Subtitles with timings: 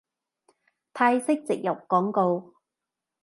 [0.93, 2.55] 泰式植入廣告